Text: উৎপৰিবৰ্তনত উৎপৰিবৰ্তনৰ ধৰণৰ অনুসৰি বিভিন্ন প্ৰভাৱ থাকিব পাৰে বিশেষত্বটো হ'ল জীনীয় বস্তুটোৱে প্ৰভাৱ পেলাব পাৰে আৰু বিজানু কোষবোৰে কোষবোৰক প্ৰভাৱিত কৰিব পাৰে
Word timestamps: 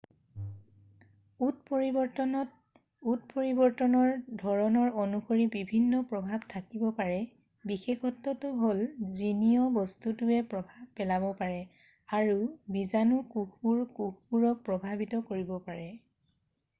উৎপৰিবৰ্তনত 1.47 3.11
উৎপৰিবৰ্তনৰ 3.11 4.07
ধৰণৰ 4.43 4.95
অনুসৰি 5.03 5.45
বিভিন্ন 5.57 5.99
প্ৰভাৱ 6.15 6.47
থাকিব 6.55 6.87
পাৰে 7.01 7.19
বিশেষত্বটো 7.73 8.53
হ'ল 8.63 8.81
জীনীয় 9.21 9.69
বস্তুটোৱে 9.77 10.41
প্ৰভাৱ 10.57 10.89
পেলাব 11.01 11.29
পাৰে 11.45 11.61
আৰু 12.23 12.35
বিজানু 12.81 13.21
কোষবোৰে 13.37 13.87
কোষবোৰক 14.01 14.67
প্ৰভাৱিত 14.71 15.25
কৰিব 15.33 15.57
পাৰে 15.71 15.89